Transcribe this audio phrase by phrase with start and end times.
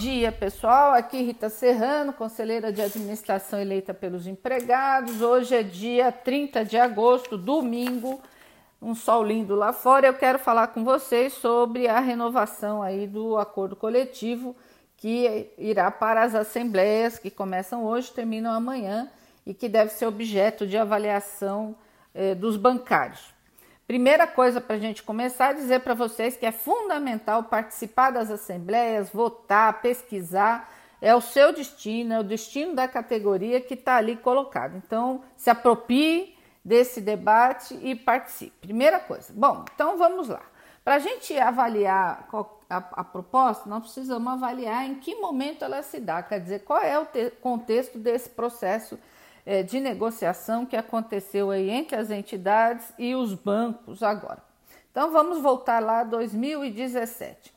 [0.00, 0.94] dia, pessoal.
[0.94, 5.20] Aqui Rita Serrano, conselheira de administração eleita pelos empregados.
[5.20, 8.18] Hoje é dia 30 de agosto, domingo,
[8.80, 10.06] um sol lindo lá fora.
[10.06, 14.56] Eu quero falar com vocês sobre a renovação aí do acordo coletivo
[14.96, 19.06] que irá para as assembleias que começam hoje, terminam amanhã
[19.44, 21.76] e que deve ser objeto de avaliação
[22.14, 23.34] eh, dos bancários.
[23.90, 28.30] Primeira coisa para a gente começar a dizer para vocês que é fundamental participar das
[28.30, 30.72] assembleias, votar, pesquisar.
[31.02, 34.76] É o seu destino, é o destino da categoria que está ali colocado.
[34.76, 38.52] Então, se aproprie desse debate e participe.
[38.60, 39.32] Primeira coisa.
[39.34, 40.42] Bom, então vamos lá.
[40.84, 42.28] Para a gente avaliar
[42.70, 46.80] a, a, proposta, nós precisamos avaliar em que momento ela se dá, quer dizer, qual
[46.80, 47.08] é o
[47.40, 48.96] contexto desse processo
[49.66, 54.42] de negociação que aconteceu aí entre as entidades e os bancos agora.
[54.90, 57.52] Então vamos voltar lá a 2017.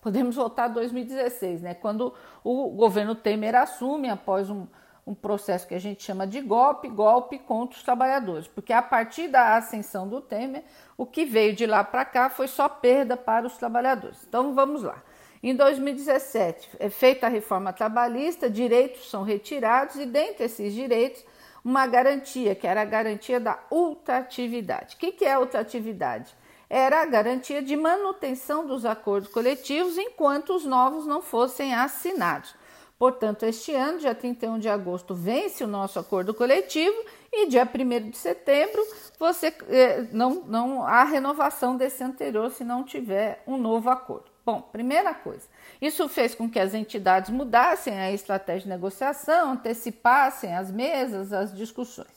[0.00, 1.74] Podemos voltar a 2016, né?
[1.74, 4.66] Quando o governo Temer assume após um,
[5.06, 9.28] um processo que a gente chama de golpe, golpe contra os trabalhadores, porque a partir
[9.28, 10.64] da ascensão do Temer,
[10.96, 14.24] o que veio de lá para cá foi só perda para os trabalhadores.
[14.26, 15.02] Então vamos lá.
[15.42, 21.24] Em 2017, é feita a reforma trabalhista, direitos são retirados e, dentre esses direitos,
[21.64, 24.96] uma garantia, que era a garantia da ultratividade.
[24.96, 26.34] O que, que é ultratividade?
[26.68, 32.54] Era a garantia de manutenção dos acordos coletivos enquanto os novos não fossem assinados.
[32.98, 38.10] Portanto, este ano, dia 31 de agosto, vence o nosso acordo coletivo e dia 1
[38.10, 38.86] de setembro
[39.18, 44.29] você eh, não, não há renovação desse anterior se não tiver um novo acordo.
[44.50, 45.46] Bom, primeira coisa,
[45.80, 51.56] isso fez com que as entidades mudassem a estratégia de negociação, antecipassem as mesas, as
[51.56, 52.08] discussões.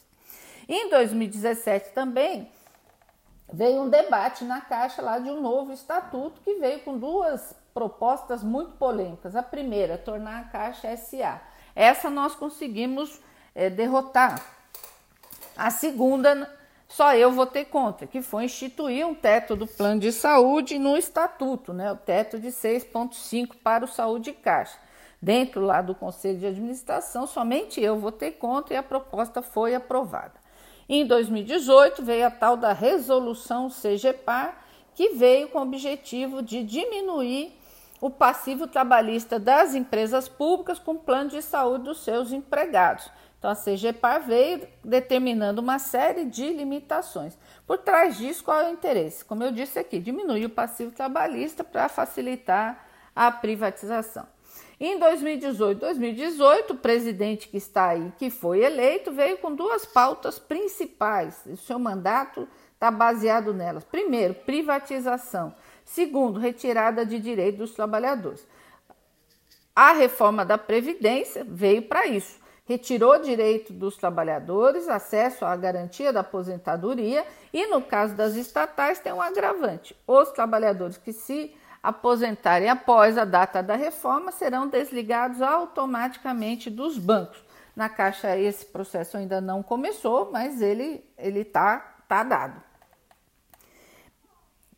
[0.67, 2.52] Em 2017 também
[3.53, 8.42] veio um debate na Caixa lá de um novo estatuto que veio com duas propostas
[8.42, 9.36] muito polêmicas.
[9.36, 11.40] A primeira, tornar a Caixa SA.
[11.75, 13.22] Essa nós conseguimos
[13.53, 14.44] é, derrotar.
[15.56, 16.52] A segunda,
[16.96, 21.74] só eu votei contra, que foi instituir um teto do plano de saúde no estatuto,
[21.74, 24.78] né, o teto de 6,5 para o saúde caixa.
[25.20, 30.34] Dentro lá do conselho de administração, somente eu votei contra e a proposta foi aprovada.
[30.88, 37.58] Em 2018 veio a tal da resolução CGPAR, que veio com o objetivo de diminuir
[38.00, 43.09] o passivo trabalhista das empresas públicas com plano de saúde dos seus empregados.
[43.44, 47.38] Então, a CGPAR veio determinando uma série de limitações.
[47.68, 49.26] Por trás disso, qual é o interesse?
[49.26, 54.26] Como eu disse aqui, diminuir o passivo trabalhista para facilitar a privatização.
[54.80, 60.40] Em 2018, 2018, o presidente que está aí, que foi eleito, veio com duas pautas
[60.40, 61.42] principais.
[61.46, 63.84] O seu mandato está baseado nelas.
[63.84, 65.53] Primeiro, privatização.
[65.84, 68.48] Segundo, retirada de direitos dos trabalhadores.
[69.76, 76.22] A reforma da Previdência veio para isso retirou direito dos trabalhadores, acesso à garantia da
[76.22, 83.18] aposentadoria e, no caso das estatais, tem um agravante: os trabalhadores que se aposentarem após
[83.18, 87.44] a data da reforma serão desligados automaticamente dos bancos.
[87.75, 92.62] Na Caixa esse processo ainda não começou, mas ele está tá dado.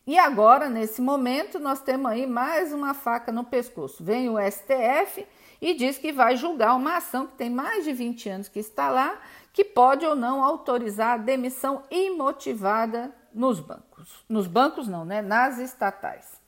[0.06, 4.04] E agora, nesse momento, nós temos aí mais uma faca no pescoço.
[4.04, 5.26] Vem o STF
[5.60, 8.90] e diz que vai julgar uma ação que tem mais de 20 anos que está
[8.90, 9.20] lá,
[9.52, 14.24] que pode ou não autorizar a demissão imotivada nos bancos.
[14.28, 15.22] Nos bancos não, né?
[15.22, 16.40] Nas estatais.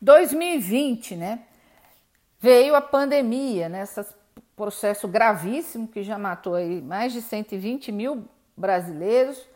[0.00, 1.42] 2020, né?
[2.38, 3.82] Veio a pandemia, né?
[3.82, 4.04] Esse
[4.56, 8.24] processo gravíssimo que já matou aí mais de 120 mil
[8.56, 9.48] brasileiros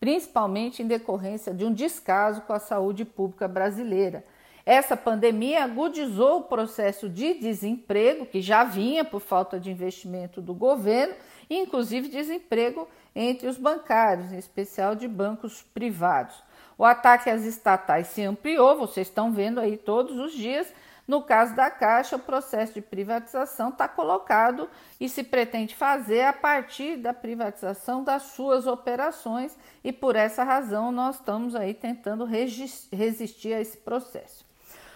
[0.00, 4.24] principalmente em decorrência de um descaso com a saúde pública brasileira.
[4.72, 10.54] Essa pandemia agudizou o processo de desemprego, que já vinha por falta de investimento do
[10.54, 11.12] governo,
[11.50, 16.40] inclusive desemprego entre os bancários, em especial de bancos privados.
[16.78, 20.72] O ataque às estatais se ampliou, vocês estão vendo aí todos os dias,
[21.04, 24.70] no caso da Caixa, o processo de privatização está colocado
[25.00, 30.92] e se pretende fazer a partir da privatização das suas operações, e por essa razão
[30.92, 34.48] nós estamos aí tentando resistir a esse processo.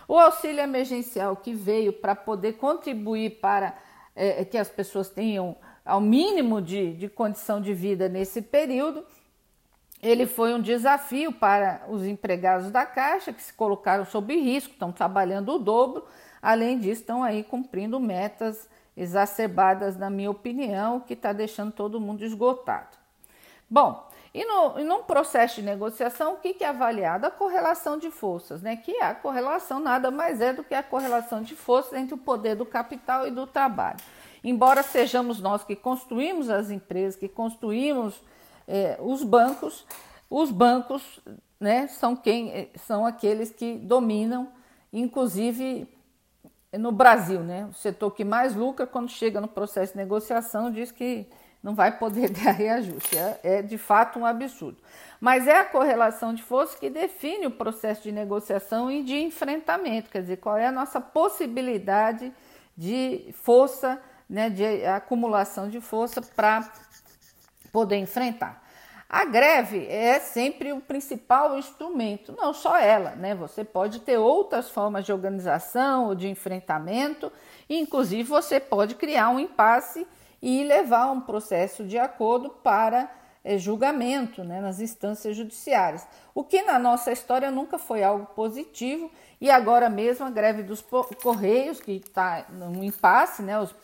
[0.07, 3.77] O auxílio emergencial que veio para poder contribuir para
[4.15, 9.05] é, que as pessoas tenham ao mínimo de, de condição de vida nesse período,
[10.03, 14.93] ele foi um desafio para os empregados da Caixa, que se colocaram sob risco, estão
[14.93, 16.05] trabalhando o dobro,
[16.43, 22.23] além disso, estão aí cumprindo metas exacerbadas, na minha opinião, que está deixando todo mundo
[22.23, 22.97] esgotado.
[23.69, 27.25] Bom, E, no, num processo de negociação, o que, que é avaliado?
[27.25, 28.75] A correlação de forças, né?
[28.75, 32.19] que é a correlação nada mais é do que a correlação de forças entre o
[32.19, 33.99] poder do capital e do trabalho.
[34.43, 38.21] Embora sejamos nós que construímos as empresas, que construímos
[38.67, 39.87] é, os bancos,
[40.29, 41.21] os bancos
[41.61, 44.49] né, são, quem, são aqueles que dominam,
[44.93, 45.89] inclusive
[46.77, 47.67] no Brasil, né?
[47.71, 51.25] O setor que mais lucra quando chega no processo de negociação diz que
[51.65, 53.17] não vai poder dar reajuste.
[53.17, 54.77] É, é, de fato um absurdo.
[55.19, 60.11] Mas é a correlação de forças que define o processo de negociação e de enfrentamento,
[60.11, 62.31] quer dizer, qual é a nossa possibilidade
[62.77, 66.71] de força, né, de acumulação de força para
[67.73, 68.63] poder enfrentar.
[69.09, 73.35] A greve é sempre o principal instrumento, não só ela, né?
[73.35, 77.31] Você pode ter outras formas de organização ou de enfrentamento,
[77.71, 80.07] inclusive você pode criar um impasse
[80.41, 83.11] e levar um processo de acordo para
[83.45, 86.07] é, julgamento né, nas instâncias judiciárias.
[86.35, 89.11] O que na nossa história nunca foi algo positivo
[89.41, 90.85] e agora mesmo a greve dos
[91.23, 93.75] Correios, que está num impasse, né, os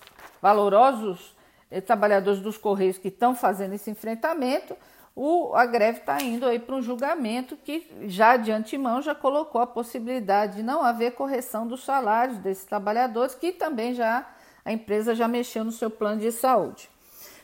[0.41, 1.37] valorosos
[1.70, 4.76] eh, trabalhadores dos Correios que estão fazendo esse enfrentamento,
[5.14, 9.61] o, a greve está indo aí para um julgamento que já de antemão já colocou
[9.61, 14.26] a possibilidade de não haver correção dos salários desses trabalhadores, que também já
[14.64, 16.88] a empresa já mexeu no seu plano de saúde.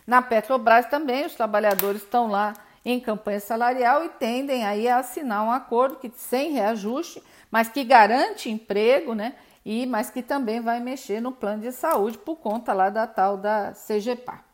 [0.07, 2.55] Na Petrobras também, os trabalhadores estão lá
[2.85, 7.21] em campanha salarial e tendem aí a assinar um acordo que sem reajuste,
[7.51, 9.35] mas que garante emprego, né?
[9.65, 13.37] E mas que também vai mexer no plano de saúde por conta lá da tal
[13.37, 14.45] da CGPAR.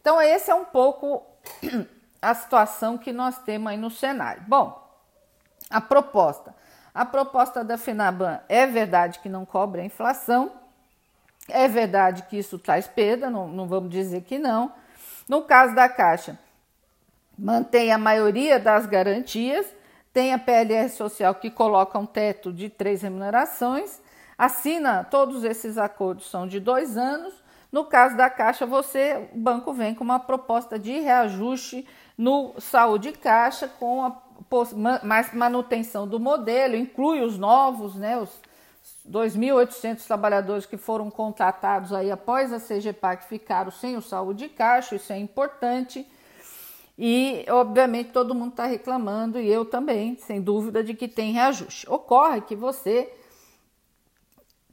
[0.00, 1.22] Então esse é um pouco
[2.20, 4.42] a situação que nós temos aí no cenário.
[4.46, 4.78] Bom,
[5.70, 6.54] a proposta.
[6.92, 10.52] A proposta da FENABAN é verdade que não cobre a inflação,
[11.52, 14.72] é verdade que isso traz perda, não, não vamos dizer que não.
[15.28, 16.38] No caso da Caixa,
[17.38, 19.66] mantém a maioria das garantias,
[20.12, 24.00] tem a PLR social que coloca um teto de três remunerações,
[24.36, 27.32] assina todos esses acordos são de dois anos.
[27.70, 31.86] No caso da Caixa, você, o banco vem com uma proposta de reajuste
[32.18, 34.20] no saúde caixa com a
[35.02, 38.40] mais manutenção do modelo, inclui os novos, né, os
[39.08, 45.12] 2.800 trabalhadores que foram contratados aí após a CGPAC ficaram sem o saúde caixa, isso
[45.12, 46.06] é importante.
[46.98, 51.88] E, obviamente, todo mundo está reclamando, e eu também, sem dúvida, de que tem reajuste.
[51.88, 53.10] Ocorre que você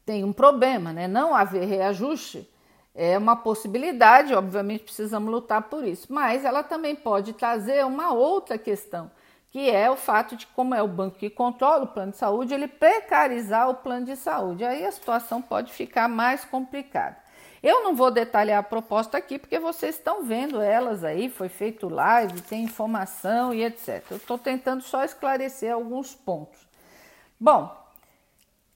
[0.06, 1.08] tem um problema, né?
[1.08, 2.50] Não haver reajuste
[2.98, 8.58] é uma possibilidade, obviamente precisamos lutar por isso, mas ela também pode trazer uma outra
[8.58, 9.12] questão
[9.57, 12.54] que é o fato de como é o banco que controla o plano de saúde,
[12.54, 14.63] ele precarizar o plano de saúde.
[14.63, 17.18] Aí a situação pode ficar mais complicada.
[17.63, 21.89] Eu não vou detalhar a proposta aqui porque vocês estão vendo elas aí, foi feito
[21.89, 24.04] live, tem informação e etc.
[24.12, 26.59] Eu estou tentando só esclarecer alguns pontos.
[27.39, 27.75] Bom,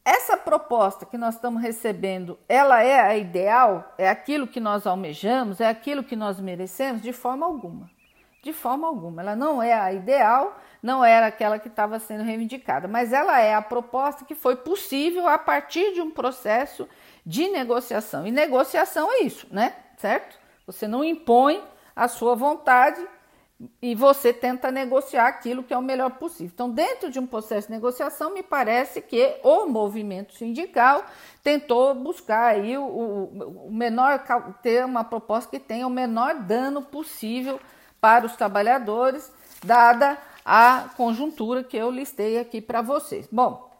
[0.03, 3.93] essa proposta que nós estamos recebendo, ela é a ideal?
[3.99, 5.61] É aquilo que nós almejamos?
[5.61, 7.03] É aquilo que nós merecemos?
[7.03, 8.00] De forma alguma.
[8.41, 9.21] De forma alguma.
[9.21, 13.53] Ela não é a ideal, não era aquela que estava sendo reivindicada, mas ela é
[13.53, 16.89] a proposta que foi possível a partir de um processo
[17.25, 18.25] de negociação.
[18.25, 19.75] E negociação é isso, né?
[19.97, 20.39] Certo?
[20.65, 21.63] Você não impõe
[21.95, 23.05] a sua vontade
[23.81, 26.51] e você tenta negociar aquilo que é o melhor possível.
[26.53, 31.05] Então, dentro de um processo de negociação, me parece que o movimento sindical
[31.43, 34.23] tentou buscar aí o, o, menor
[34.63, 37.59] ter uma proposta que tenha o menor dano possível
[38.01, 39.31] para os trabalhadores,
[39.63, 43.27] dada a conjuntura que eu listei aqui para vocês.
[43.31, 43.71] Bom,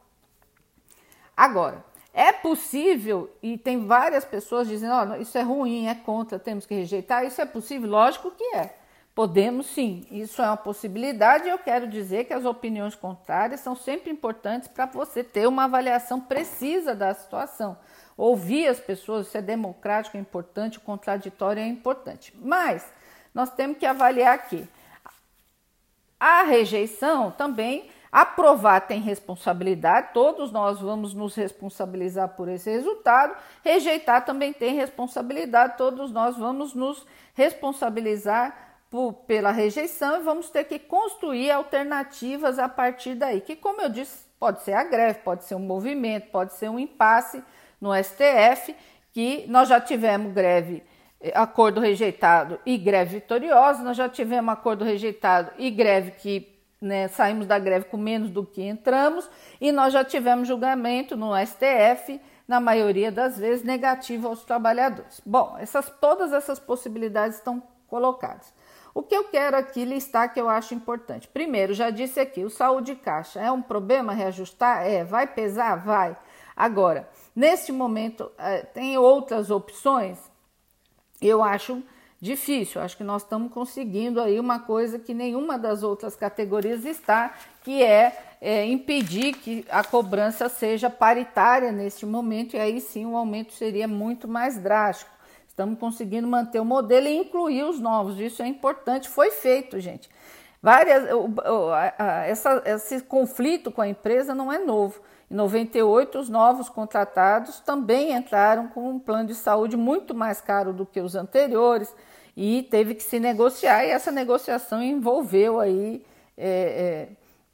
[1.36, 6.66] agora, é possível, e tem várias pessoas dizendo: oh, isso é ruim, é contra, temos
[6.66, 7.26] que rejeitar.
[7.26, 7.90] Isso é possível?
[7.90, 8.76] Lógico que é.
[9.14, 11.48] Podemos sim, isso é uma possibilidade.
[11.50, 16.22] Eu quero dizer que as opiniões contrárias são sempre importantes para você ter uma avaliação
[16.22, 17.78] precisa da situação.
[18.16, 22.34] Ouvir as pessoas, isso é democrático, é importante, o contraditório é importante.
[22.40, 22.86] Mas
[23.34, 24.68] nós temos que avaliar que
[26.20, 34.24] a rejeição também, aprovar tem responsabilidade, todos nós vamos nos responsabilizar por esse resultado, rejeitar
[34.24, 38.56] também tem responsabilidade, todos nós vamos nos responsabilizar
[38.90, 43.90] por, pela rejeição e vamos ter que construir alternativas a partir daí, que como eu
[43.90, 47.42] disse, pode ser a greve, pode ser um movimento, pode ser um impasse
[47.80, 48.76] no STF,
[49.14, 50.84] que nós já tivemos greve
[51.34, 56.52] acordo rejeitado e greve vitoriosa, nós já tivemos acordo rejeitado e greve que
[56.82, 61.34] né, saímos da greve com menos do que entramos, e nós já tivemos julgamento no
[61.46, 65.22] STF, na maioria das vezes, negativo aos trabalhadores.
[65.24, 68.52] Bom, essas, todas essas possibilidades estão colocadas.
[68.94, 71.28] O que eu quero aqui listar que eu acho importante.
[71.28, 74.86] Primeiro, já disse aqui, o saúde caixa é um problema reajustar?
[74.86, 75.76] É, vai pesar?
[75.76, 76.18] Vai.
[76.56, 80.31] Agora, neste momento, é, tem outras opções?
[81.22, 81.84] Eu acho
[82.22, 82.82] difícil.
[82.82, 87.84] Acho que nós estamos conseguindo aí uma coisa que nenhuma das outras categorias está, que
[87.84, 93.54] é, é, impedir que a cobrança seja paritária neste momento, e aí sim o aumento
[93.54, 95.12] seria muito mais drástico.
[95.48, 98.20] Estamos conseguindo manter o modelo e incluir os novos.
[98.20, 99.10] Isso é importante.
[99.10, 100.10] Foi feito, gente.
[100.62, 101.04] Várias,
[102.26, 105.02] essa, esse conflito com a empresa não é novo.
[105.32, 110.74] Em 98, os novos contratados também entraram com um plano de saúde muito mais caro
[110.74, 111.96] do que os anteriores
[112.36, 113.86] e teve que se negociar.
[113.86, 116.06] E essa negociação envolveu aí
[116.38, 117.08] é,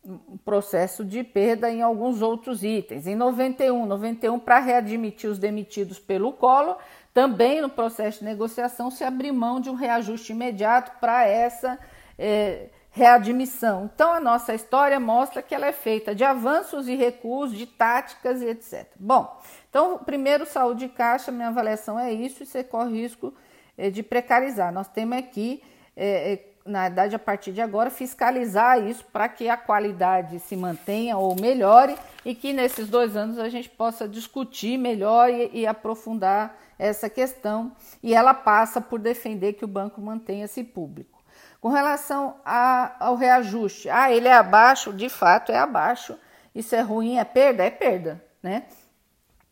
[0.03, 3.05] é, um processo de perda em alguns outros itens.
[3.05, 6.77] Em 91, 91 para readmitir os demitidos pelo Collor,
[7.13, 11.77] também no processo de negociação se abriu mão de um reajuste imediato para essa
[12.17, 13.89] é, readmissão.
[13.93, 18.41] Então a nossa história mostra que ela é feita de avanços e recuos, de táticas
[18.41, 18.87] e etc.
[18.99, 19.39] Bom,
[19.69, 23.33] então primeiro saúde de caixa, minha avaliação é isso e você corre risco
[23.77, 24.73] é, de precarizar.
[24.73, 25.61] Nós temos aqui,
[25.95, 31.17] é, na verdade, a partir de agora, fiscalizar isso para que a qualidade se mantenha
[31.17, 36.57] ou melhore e que nesses dois anos a gente possa discutir melhor e, e aprofundar
[36.79, 41.16] essa questão e ela passa por defender que o banco mantenha-se público.
[41.59, 46.17] Com relação a, ao reajuste, ah, ele é abaixo, de fato é abaixo,
[46.53, 47.63] isso é ruim, é perda?
[47.63, 48.63] É perda, né?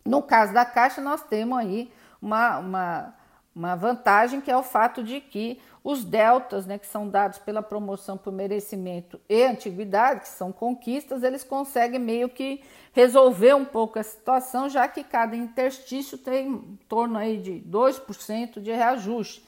[0.04, 3.16] No caso da Caixa, nós temos aí uma, uma,
[3.56, 7.62] uma vantagem que é o fato de que os deltas, né, que são dados pela
[7.62, 14.00] promoção por merecimento e antiguidade, que são conquistas, eles conseguem meio que resolver um pouco
[14.00, 19.46] a situação, já que cada interstício tem em torno aí de 2% de reajuste.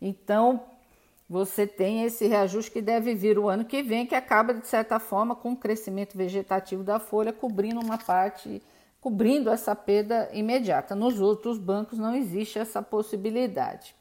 [0.00, 0.62] Então,
[1.28, 4.98] você tem esse reajuste que deve vir o ano que vem, que acaba, de certa
[4.98, 8.62] forma, com o crescimento vegetativo da folha, cobrindo uma parte,
[8.98, 10.94] cobrindo essa perda imediata.
[10.94, 13.94] Nos outros bancos não existe essa possibilidade.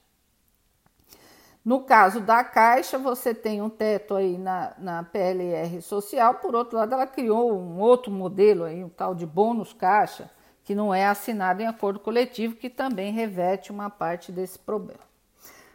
[1.65, 6.77] No caso da Caixa, você tem um teto aí na, na PLR social, por outro
[6.77, 10.31] lado, ela criou um outro modelo aí, um tal de bônus Caixa,
[10.63, 15.01] que não é assinado em acordo coletivo, que também reverte uma parte desse problema.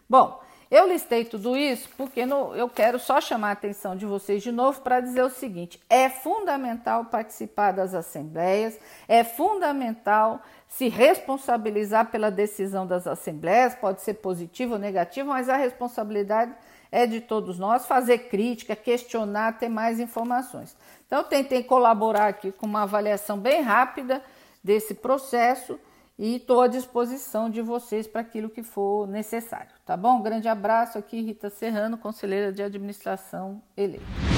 [0.09, 0.41] Bom,
[0.73, 4.50] eu listei tudo isso porque no, eu quero só chamar a atenção de vocês de
[4.50, 12.31] novo para dizer o seguinte: é fundamental participar das assembleias, é fundamental se responsabilizar pela
[12.31, 16.55] decisão das assembleias, pode ser positiva ou negativa, mas a responsabilidade
[16.91, 20.75] é de todos nós fazer crítica, questionar, ter mais informações.
[21.07, 24.23] Então, tentei colaborar aqui com uma avaliação bem rápida
[24.64, 25.79] desse processo
[26.19, 30.23] e estou à disposição de vocês para aquilo que for necessário, tá bom?
[30.23, 34.32] Grande abraço aqui, Rita Serrano, conselheira de administração eleita.